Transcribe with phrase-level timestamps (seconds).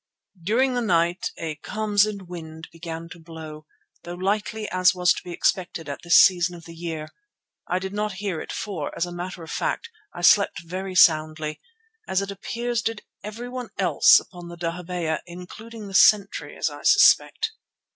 [0.41, 3.67] During the night a Khamsin wind began to blow,
[4.01, 7.09] though lightly as was to be expected at this season of the year.
[7.67, 11.61] I did not hear it for, as a matter of fact, I slept very soundly,
[12.07, 17.51] as it appears did everyone else upon the dahabeeyah, including the sentry as I suspect.